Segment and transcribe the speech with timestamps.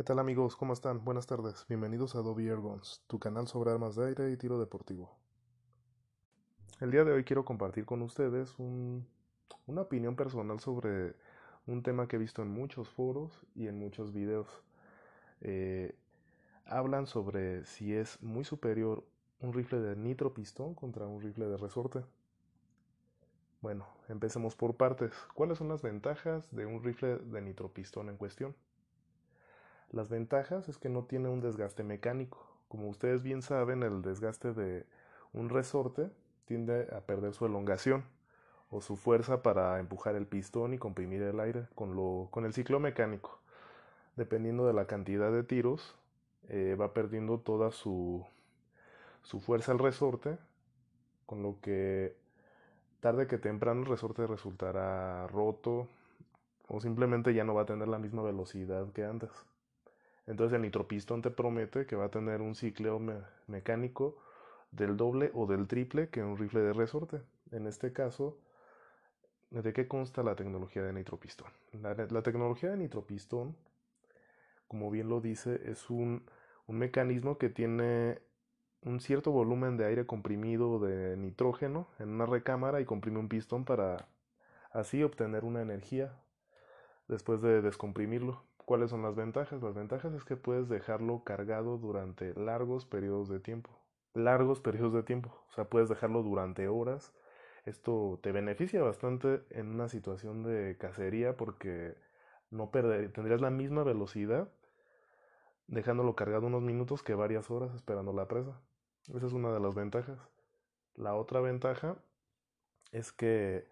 [0.00, 0.56] ¿Qué tal amigos?
[0.56, 1.04] ¿Cómo están?
[1.04, 1.66] Buenas tardes.
[1.68, 5.14] Bienvenidos a Adobe Airguns, tu canal sobre armas de aire y tiro deportivo.
[6.80, 11.16] El día de hoy quiero compartir con ustedes una opinión personal sobre
[11.66, 14.48] un tema que he visto en muchos foros y en muchos videos.
[15.42, 15.94] Eh,
[16.64, 19.04] hablan sobre si es muy superior
[19.40, 22.02] un rifle de nitropistón contra un rifle de resorte.
[23.60, 25.12] Bueno, empecemos por partes.
[25.34, 28.56] ¿Cuáles son las ventajas de un rifle de nitropistón en cuestión?
[29.92, 32.46] Las ventajas es que no tiene un desgaste mecánico.
[32.68, 34.86] Como ustedes bien saben, el desgaste de
[35.32, 36.10] un resorte
[36.44, 38.04] tiende a perder su elongación
[38.70, 42.52] o su fuerza para empujar el pistón y comprimir el aire con, lo, con el
[42.52, 43.40] ciclo mecánico.
[44.14, 45.96] Dependiendo de la cantidad de tiros,
[46.48, 48.24] eh, va perdiendo toda su,
[49.22, 50.38] su fuerza el resorte,
[51.26, 52.16] con lo que
[53.00, 55.88] tarde que temprano el resorte resultará roto
[56.68, 59.30] o simplemente ya no va a tener la misma velocidad que antes.
[60.30, 63.00] Entonces el nitropistón te promete que va a tener un cicleo
[63.48, 64.16] mecánico
[64.70, 67.20] del doble o del triple que un rifle de resorte.
[67.50, 68.38] En este caso,
[69.50, 71.48] ¿de qué consta la tecnología de nitropistón?
[71.72, 73.56] La, tecnología de nitropistón,
[74.68, 76.24] como bien lo dice, es un,
[76.68, 78.22] un mecanismo que tiene
[78.82, 83.64] un cierto volumen de aire comprimido de nitrógeno en una recámara y comprime un pistón
[83.64, 84.06] para
[84.70, 86.22] así obtener una energía
[87.08, 88.48] después de descomprimirlo.
[88.70, 89.60] ¿Cuáles son las ventajas?
[89.60, 93.76] Las ventajas es que puedes dejarlo cargado durante largos periodos de tiempo.
[94.14, 95.44] Largos periodos de tiempo.
[95.48, 97.12] O sea, puedes dejarlo durante horas.
[97.64, 101.96] Esto te beneficia bastante en una situación de cacería porque
[102.50, 104.52] no perder, tendrías la misma velocidad
[105.66, 108.60] dejándolo cargado unos minutos que varias horas esperando la presa.
[109.12, 110.20] Esa es una de las ventajas.
[110.94, 111.96] La otra ventaja
[112.92, 113.66] es que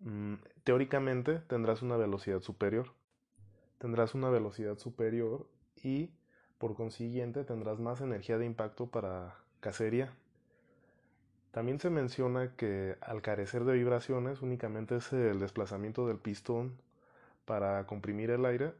[0.00, 2.99] mm, teóricamente tendrás una velocidad superior
[3.80, 5.46] tendrás una velocidad superior
[5.82, 6.10] y
[6.58, 10.12] por consiguiente tendrás más energía de impacto para cacería.
[11.50, 16.74] También se menciona que al carecer de vibraciones únicamente es el desplazamiento del pistón
[17.46, 18.74] para comprimir el aire,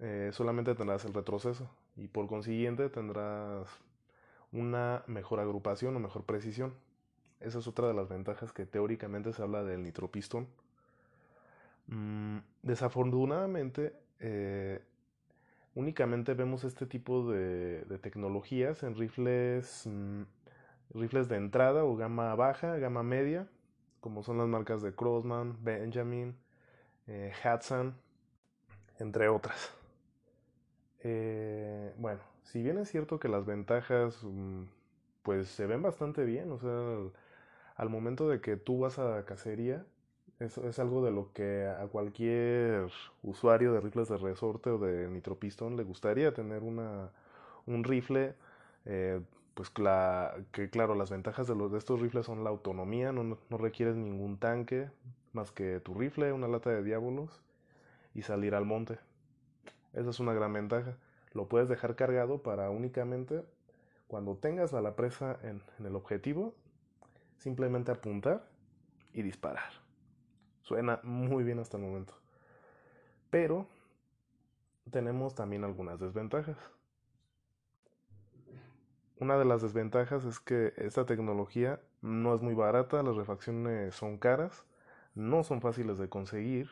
[0.00, 3.68] eh, solamente tendrás el retroceso y por consiguiente tendrás
[4.52, 6.74] una mejor agrupación o mejor precisión.
[7.40, 10.46] Esa es otra de las ventajas que teóricamente se habla del nitropistón.
[11.86, 14.80] Mm, desafortunadamente eh,
[15.74, 20.22] únicamente vemos este tipo de, tecnologías en rifles, mm,
[20.94, 23.48] rifles de entrada o gama baja, gama media,
[24.00, 26.36] como son las marcas de Crossman, Benjamin,
[27.06, 27.94] eh, Hudson,
[28.98, 29.74] entre otras.
[31.02, 34.64] Eh, bueno, si bien es cierto que las ventajas mm,
[35.22, 36.70] pues se ven bastante bien, o sea,
[37.76, 39.86] al momento de que tú vas a cacería,
[40.40, 42.88] eso es algo de lo que a cualquier
[43.22, 47.10] usuario de rifles de resorte o de nitropistón le gustaría tener una,
[47.66, 48.34] un rifle.
[48.86, 49.20] Eh,
[49.54, 49.70] pues
[50.52, 53.96] que claro, las ventajas de, los, de estos rifles son la autonomía, no, no requieres
[53.96, 54.88] ningún tanque
[55.32, 57.42] más que tu rifle, una lata de diábolos
[58.14, 58.98] y salir al monte.
[59.92, 60.96] Esa es una gran ventaja.
[61.34, 63.42] Lo puedes dejar cargado para únicamente
[64.08, 66.54] cuando tengas a la presa en el objetivo,
[67.38, 68.48] simplemente apuntar
[69.12, 69.79] y disparar.
[70.70, 72.14] Suena muy bien hasta el momento.
[73.28, 73.66] Pero
[74.92, 76.56] tenemos también algunas desventajas.
[79.18, 84.16] Una de las desventajas es que esta tecnología no es muy barata, las refacciones son
[84.16, 84.64] caras,
[85.16, 86.70] no son fáciles de conseguir.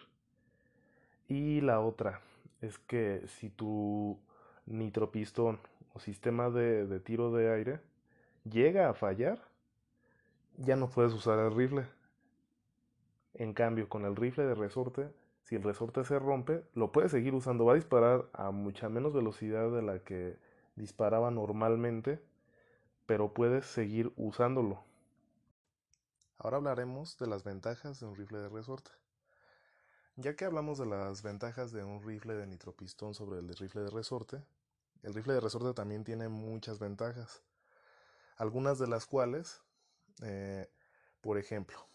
[1.26, 2.20] Y la otra
[2.60, 4.20] es que si tu
[4.66, 5.58] nitropistón
[5.92, 7.80] o sistema de, de tiro de aire
[8.44, 9.40] llega a fallar,
[10.56, 11.97] ya no puedes usar el rifle
[13.34, 15.10] en cambio, con el rifle de resorte,
[15.44, 17.64] si el resorte se rompe, lo puede seguir usando.
[17.64, 20.36] Va a disparar a mucha menos velocidad de la que
[20.76, 22.20] disparaba normalmente,
[23.06, 24.84] pero puedes seguir usándolo.
[26.36, 28.90] Ahora hablaremos de las ventajas de un rifle de resorte.
[30.16, 33.90] Ya que hablamos de las ventajas de un rifle de nitropistón sobre el rifle de
[33.90, 34.44] resorte,
[35.02, 37.42] el rifle de resorte también tiene muchas ventajas,
[38.36, 39.62] algunas de las cuales,
[40.22, 40.68] eh,
[41.20, 41.87] por ejemplo,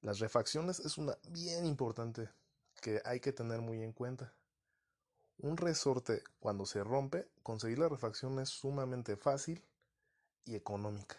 [0.00, 2.28] las refacciones es una bien importante
[2.80, 4.34] que hay que tener muy en cuenta.
[5.38, 9.62] Un resorte cuando se rompe, conseguir la refacción es sumamente fácil
[10.44, 11.16] y económica.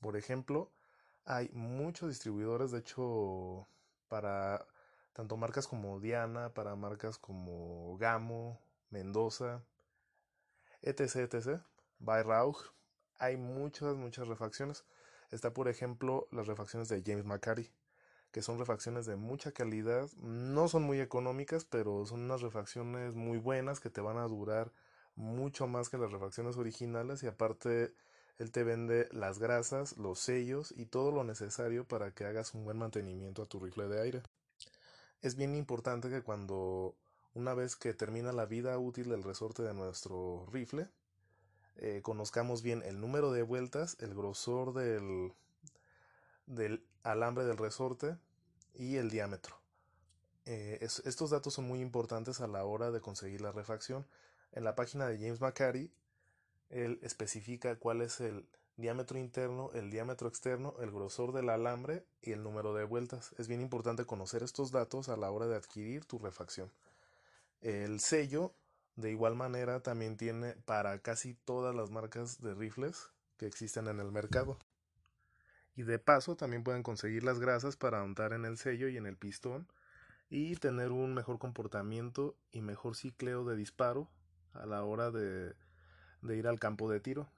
[0.00, 0.70] Por ejemplo,
[1.24, 3.66] hay muchos distribuidores, de hecho,
[4.08, 4.66] para
[5.12, 8.60] tanto marcas como Diana, para marcas como Gamo,
[8.90, 9.64] Mendoza,
[10.82, 11.62] etc, etc,
[11.98, 12.24] by
[13.18, 14.84] Hay muchas, muchas refacciones.
[15.32, 17.70] Está, por ejemplo, las refacciones de James McCarty,
[18.32, 20.08] que son refacciones de mucha calidad.
[20.18, 24.72] No son muy económicas, pero son unas refacciones muy buenas que te van a durar
[25.16, 27.94] mucho más que las refacciones originales y aparte
[28.38, 32.64] él te vende las grasas, los sellos y todo lo necesario para que hagas un
[32.64, 34.22] buen mantenimiento a tu rifle de aire.
[35.22, 36.94] Es bien importante que cuando
[37.32, 40.88] una vez que termina la vida útil del resorte de nuestro rifle,
[41.76, 45.32] eh, conozcamos bien el número de vueltas, el grosor del,
[46.46, 48.16] del alambre del resorte
[48.74, 49.56] y el diámetro.
[50.44, 54.06] Eh, estos datos son muy importantes a la hora de conseguir la refacción.
[54.52, 55.90] En la página de James McCarty,
[56.70, 58.46] él especifica cuál es el
[58.76, 63.34] diámetro interno, el diámetro externo, el grosor del alambre y el número de vueltas.
[63.38, 66.70] Es bien importante conocer estos datos a la hora de adquirir tu refacción.
[67.60, 68.52] El sello,
[68.96, 74.00] de igual manera, también tiene para casi todas las marcas de rifles que existen en
[74.00, 74.58] el mercado.
[75.74, 79.06] Y de paso también pueden conseguir las grasas para untar en el sello y en
[79.06, 79.66] el pistón
[80.28, 84.10] y tener un mejor comportamiento y mejor cicleo de disparo
[84.52, 85.54] a la hora de,
[86.20, 87.30] de ir al campo de tiro.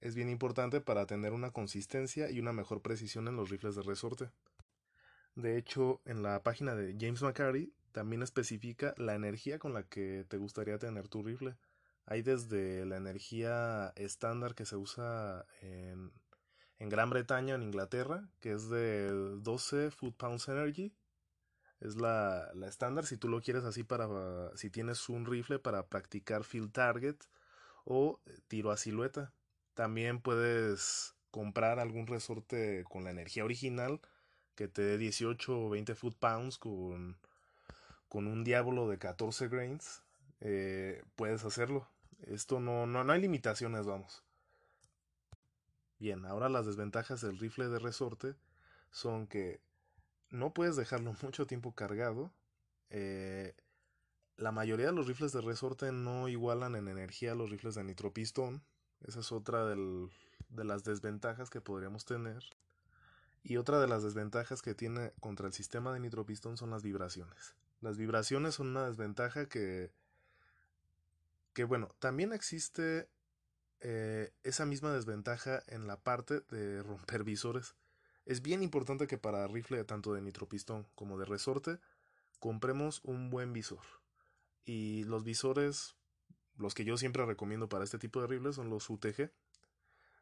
[0.00, 3.82] Es bien importante para tener una consistencia y una mejor precisión en los rifles de
[3.82, 4.30] resorte.
[5.34, 10.26] De hecho, en la página de James McCarty también especifica la energía con la que
[10.28, 11.56] te gustaría tener tu rifle.
[12.06, 16.12] Hay desde la energía estándar que se usa en,
[16.80, 20.92] en Gran Bretaña, en Inglaterra, que es de 12 foot pounds energy.
[21.78, 24.08] Es la, la estándar si tú lo quieres así para
[24.56, 27.16] si tienes un rifle para practicar field target
[27.84, 29.32] o tiro a silueta.
[29.74, 34.00] También puedes comprar algún resorte con la energía original
[34.56, 37.18] que te dé 18 o 20 foot pounds con,
[38.08, 40.02] con un diablo de 14 grains.
[40.40, 41.88] Eh, puedes hacerlo.
[42.22, 44.24] Esto no, no, no hay limitaciones, vamos.
[45.98, 48.34] Bien, ahora las desventajas del rifle de resorte
[48.90, 49.60] son que
[50.30, 52.32] no puedes dejarlo mucho tiempo cargado.
[52.90, 53.54] Eh,
[54.36, 57.84] la mayoría de los rifles de resorte no igualan en energía a los rifles de
[57.84, 58.62] nitropistón.
[59.06, 62.42] Esa es otra de las desventajas que podríamos tener.
[63.42, 67.54] Y otra de las desventajas que tiene contra el sistema de nitropistón son las vibraciones.
[67.84, 69.92] Las vibraciones son una desventaja que,
[71.52, 73.10] que bueno, también existe
[73.80, 77.74] eh, esa misma desventaja en la parte de romper visores.
[78.24, 81.78] Es bien importante que para rifle tanto de nitropistón como de resorte
[82.38, 83.84] compremos un buen visor.
[84.64, 85.94] Y los visores,
[86.56, 89.30] los que yo siempre recomiendo para este tipo de rifles son los UTG.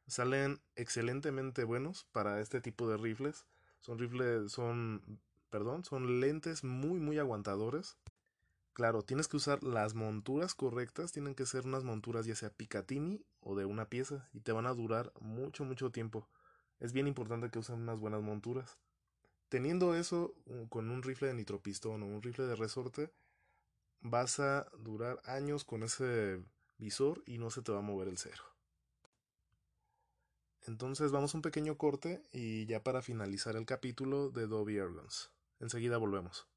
[0.09, 3.47] Salen excelentemente buenos para este tipo de rifles.
[3.79, 5.21] Son rifles, son,
[5.53, 7.97] perdón, son lentes muy muy aguantadores
[8.75, 13.23] Claro, tienes que usar las monturas correctas, tienen que ser unas monturas ya sea Picatinny
[13.41, 16.27] o de una pieza y te van a durar mucho mucho tiempo.
[16.81, 18.79] Es bien importante que usen unas buenas monturas.
[19.51, 20.35] Teniendo eso
[20.71, 23.13] con un rifle de nitropistón o un rifle de resorte,
[24.01, 26.43] vas a durar años con ese
[26.79, 28.43] visor y no se te va a mover el cero.
[30.63, 35.31] Entonces vamos a un pequeño corte y ya para finalizar el capítulo de Dobby Airguns.
[35.63, 36.49] Enseguida volvemos.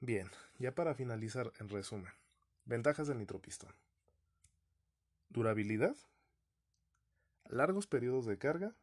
[0.00, 0.30] Bien,
[0.60, 2.12] ya para finalizar, en resumen,
[2.66, 3.74] ventajas del nitropistón.
[5.28, 5.96] Durabilidad,
[7.46, 8.76] largos periodos de carga,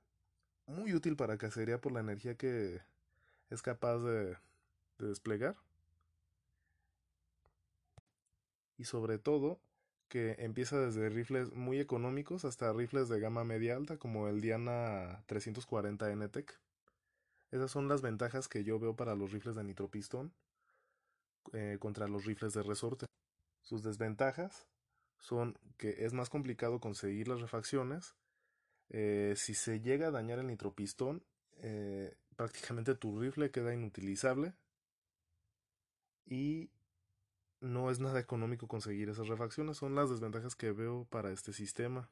[0.68, 2.82] muy útil para cacería por la energía que
[3.50, 4.38] es capaz de,
[4.98, 5.56] de desplegar.
[8.78, 9.62] Y sobre todo,
[10.08, 15.24] que empieza desde rifles muy económicos hasta rifles de gama media alta como el Diana
[15.28, 16.60] 340 NTEC.
[17.52, 20.34] Esas son las ventajas que yo veo para los rifles de nitropistón
[21.54, 23.06] eh, contra los rifles de resorte.
[23.62, 24.68] Sus desventajas
[25.20, 28.16] son que es más complicado conseguir las refacciones.
[28.90, 31.24] Eh, si se llega a dañar el nitropistón,
[31.58, 34.54] eh, prácticamente tu rifle queda inutilizable.
[37.66, 39.78] No es nada económico conseguir esas refacciones.
[39.78, 42.10] Son las desventajas que veo para este sistema.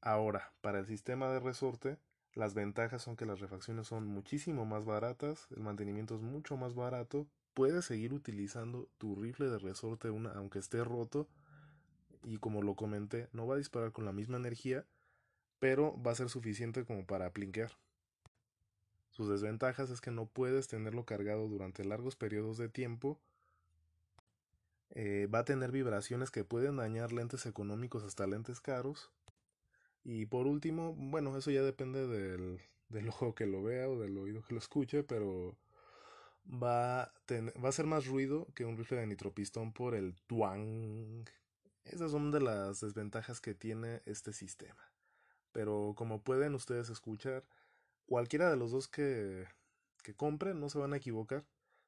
[0.00, 1.98] Ahora, para el sistema de resorte,
[2.34, 6.74] las ventajas son que las refacciones son muchísimo más baratas, el mantenimiento es mucho más
[6.74, 11.28] barato puedes seguir utilizando tu rifle de resorte aunque esté roto
[12.22, 14.86] y como lo comenté no va a disparar con la misma energía
[15.58, 17.72] pero va a ser suficiente como para aplinquear
[19.10, 23.20] sus desventajas es que no puedes tenerlo cargado durante largos periodos de tiempo
[24.90, 29.10] eh, va a tener vibraciones que pueden dañar lentes económicos hasta lentes caros
[30.02, 34.16] y por último bueno eso ya depende del, del ojo que lo vea o del
[34.18, 35.56] oído que lo escuche pero
[36.46, 37.12] va a,
[37.62, 41.24] va a ser más ruido que un rifle de nitropistón por el twang.
[41.84, 44.92] Esas son de las desventajas que tiene este sistema.
[45.52, 47.44] Pero como pueden ustedes escuchar,
[48.06, 49.46] cualquiera de los dos que,
[50.02, 51.44] que compren no se van a equivocar.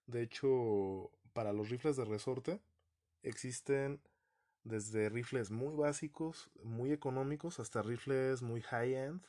[0.07, 2.61] De hecho, para los rifles de resorte
[3.23, 4.01] existen
[4.65, 9.27] desde rifles muy básicos, muy económicos, hasta rifles muy high-end,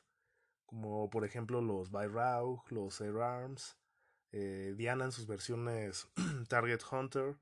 [0.65, 3.77] como por ejemplo los Weihrauch, los Air Arms,
[4.31, 6.07] eh, Diana en sus versiones
[6.49, 7.37] Target Hunter,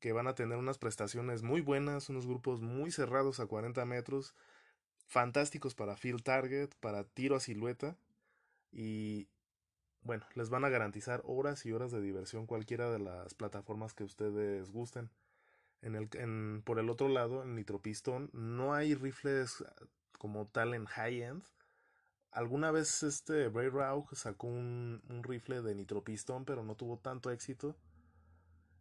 [0.00, 4.34] que van a tener unas prestaciones muy buenas, unos grupos muy cerrados a 40 metros,
[5.06, 7.96] fantásticos para field target, para tiro a silueta
[8.70, 9.28] y
[10.02, 14.04] bueno, les van a garantizar horas y horas de diversión cualquiera de las plataformas que
[14.04, 15.10] ustedes gusten.
[15.82, 19.64] En el, en, por el otro lado, en Nitropistón, no hay rifles
[20.18, 21.42] como tal en high-end.
[22.32, 27.30] Alguna vez este Bray Rauch sacó un, un rifle de Nitropistón, pero no tuvo tanto
[27.30, 27.76] éxito.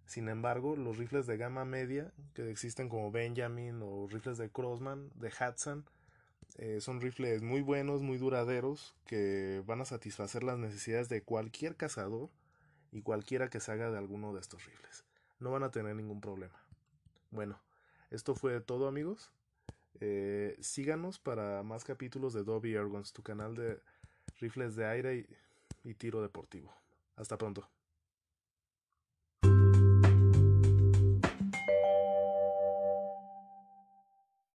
[0.06, 5.12] Sin embargo, los rifles de gama media, que existen como Benjamin o rifles de Crossman,
[5.16, 5.86] de Hudson,
[6.56, 11.76] eh, son rifles muy buenos, muy duraderos, que van a satisfacer las necesidades de cualquier
[11.76, 12.30] cazador
[12.92, 15.04] y cualquiera que se haga de alguno de estos rifles.
[15.40, 16.56] No van a tener ningún problema.
[17.32, 17.60] Bueno,
[18.10, 19.32] esto fue todo amigos.
[20.00, 23.82] Eh, síganos para más capítulos de Dobby Airguns, tu canal de
[24.40, 25.28] rifles de aire
[25.84, 26.74] y tiro deportivo.
[27.16, 27.68] Hasta pronto.